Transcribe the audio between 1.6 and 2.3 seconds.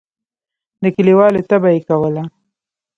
یې کوله.